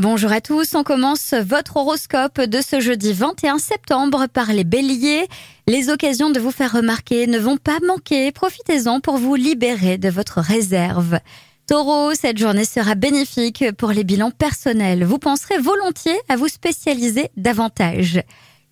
Bonjour 0.00 0.32
à 0.32 0.40
tous, 0.40 0.74
on 0.74 0.82
commence 0.82 1.34
votre 1.34 1.76
horoscope 1.76 2.40
de 2.40 2.62
ce 2.62 2.80
jeudi 2.80 3.12
21 3.12 3.58
septembre 3.58 4.28
par 4.32 4.50
les 4.50 4.64
béliers. 4.64 5.28
Les 5.66 5.90
occasions 5.90 6.30
de 6.30 6.40
vous 6.40 6.52
faire 6.52 6.72
remarquer 6.72 7.26
ne 7.26 7.38
vont 7.38 7.58
pas 7.58 7.80
manquer, 7.86 8.32
profitez-en 8.32 9.00
pour 9.00 9.18
vous 9.18 9.34
libérer 9.34 9.98
de 9.98 10.08
votre 10.08 10.40
réserve. 10.40 11.18
Taureau, 11.66 12.14
cette 12.14 12.38
journée 12.38 12.64
sera 12.64 12.94
bénéfique 12.94 13.72
pour 13.76 13.90
les 13.90 14.02
bilans 14.02 14.30
personnels. 14.30 15.04
Vous 15.04 15.18
penserez 15.18 15.58
volontiers 15.58 16.18
à 16.30 16.36
vous 16.36 16.48
spécialiser 16.48 17.28
davantage. 17.36 18.22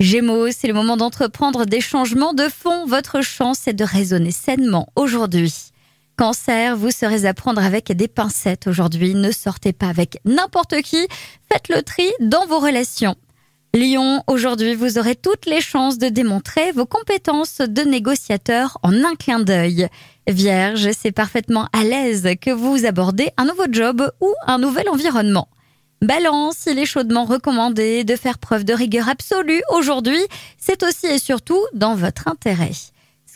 Gémeaux, 0.01 0.51
c'est 0.51 0.67
le 0.67 0.73
moment 0.73 0.97
d'entreprendre 0.97 1.67
des 1.67 1.83
changements 1.83 2.33
de 2.33 2.49
fond. 2.49 2.87
Votre 2.87 3.21
chance 3.21 3.69
est 3.69 3.75
de 3.75 3.85
raisonner 3.85 4.31
sainement 4.31 4.89
aujourd'hui. 4.97 5.73
Cancer, 6.19 6.77
vous 6.77 6.91
serez 6.91 7.27
à 7.27 7.33
prendre 7.33 7.63
avec 7.63 7.93
des 7.93 8.09
pincettes 8.09 8.67
aujourd'hui. 8.67 9.15
Ne 9.15 9.31
sortez 9.31 9.73
pas 9.73 9.87
avec 9.87 10.19
n'importe 10.25 10.83
qui. 10.83 11.07
Faites 11.49 11.69
le 11.69 11.81
tri 11.83 12.11
dans 12.19 12.45
vos 12.47 12.59
relations. 12.59 13.15
Lion, 13.73 14.25
aujourd'hui, 14.27 14.75
vous 14.75 14.99
aurez 14.99 15.15
toutes 15.15 15.47
les 15.47 15.61
chances 15.61 15.97
de 15.97 16.09
démontrer 16.09 16.73
vos 16.73 16.87
compétences 16.87 17.59
de 17.61 17.83
négociateur 17.83 18.79
en 18.83 19.05
un 19.05 19.15
clin 19.15 19.39
d'œil. 19.39 19.87
Vierge, 20.27 20.89
c'est 20.91 21.13
parfaitement 21.13 21.69
à 21.73 21.85
l'aise 21.85 22.29
que 22.41 22.51
vous 22.51 22.85
abordez 22.85 23.31
un 23.37 23.45
nouveau 23.45 23.67
job 23.71 24.11
ou 24.21 24.35
un 24.45 24.59
nouvel 24.59 24.89
environnement. 24.89 25.47
Balance, 26.03 26.67
il 26.67 26.81
est 26.81 26.85
chaudement 26.85 27.27
recommandé 27.27 28.03
de 28.03 28.17
faire 28.17 28.39
preuve 28.39 28.65
de 28.65 28.75
rigueur 28.75 29.09
absolue 29.09 29.63
aujourd'hui. 29.73 30.21
C'est 30.59 30.83
aussi 30.83 31.07
et 31.07 31.21
surtout 31.21 31.63
dans 31.75 31.95
votre 31.95 32.27
intérêt. 32.27 32.73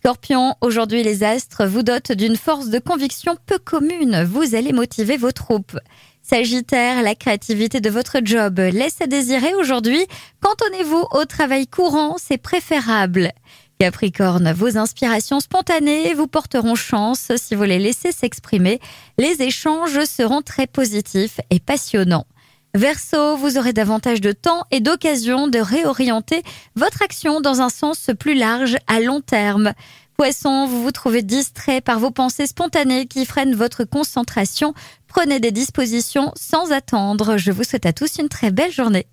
Scorpion, 0.05 0.56
aujourd'hui 0.61 1.05
les 1.05 1.23
astres 1.23 1.65
vous 1.65 1.84
dotent 1.84 2.11
d'une 2.11 2.34
force 2.34 2.70
de 2.70 2.80
conviction 2.80 3.37
peu 3.47 3.59
commune. 3.59 4.25
Vous 4.25 4.56
allez 4.56 4.73
motiver 4.73 5.16
vos 5.16 5.30
troupes. 5.30 5.78
Sagittaire, 6.23 7.05
la 7.05 7.15
créativité 7.15 7.80
de 7.80 7.88
votre 7.88 8.16
job 8.25 8.59
laisse 8.59 9.01
à 9.01 9.06
désirer 9.06 9.55
aujourd'hui. 9.55 10.05
Cantonnez-vous 10.41 11.06
au 11.12 11.25
travail 11.25 11.69
courant, 11.69 12.17
c'est 12.19 12.36
préférable. 12.36 13.31
Capricorne, 13.78 14.50
vos 14.50 14.77
inspirations 14.77 15.39
spontanées 15.39 16.14
vous 16.14 16.27
porteront 16.27 16.75
chance 16.75 17.31
si 17.37 17.55
vous 17.55 17.62
les 17.62 17.78
laissez 17.78 18.11
s'exprimer. 18.11 18.81
Les 19.19 19.41
échanges 19.41 20.05
seront 20.06 20.42
très 20.42 20.66
positifs 20.66 21.39
et 21.50 21.61
passionnants. 21.61 22.27
Verseau, 22.75 23.37
vous 23.37 23.59
aurez 23.59 23.75
davantage 23.75 24.23
de 24.23 24.33
temps 24.33 24.65
et 24.70 24.81
d'occasion 24.81 25.47
de 25.47 25.59
réorienter 25.59 26.42
votre 26.75 27.03
action 27.03 27.42
dans 27.42 27.61
un 27.61 27.69
sens 27.69 28.11
plus 28.19 28.34
large 28.34 28.77
à 28.87 29.01
long 29.01 29.20
terme. 29.20 29.75
Poisson, 30.17 30.67
vous 30.67 30.83
vous 30.83 30.91
trouvez 30.91 31.23
distrait 31.23 31.83
par 31.83 31.98
vos 31.98 32.11
pensées 32.11 32.47
spontanées 32.47 33.06
qui 33.06 33.27
freinent 33.27 33.55
votre 33.55 33.84
concentration. 33.84 34.73
Prenez 35.06 35.39
des 35.39 35.50
dispositions 35.50 36.33
sans 36.34 36.73
attendre. 36.73 37.37
Je 37.37 37.53
vous 37.53 37.65
souhaite 37.65 37.84
à 37.84 37.93
tous 37.93 38.19
une 38.19 38.31
très 38.31 38.50
belle 38.50 38.73
journée. 38.73 39.06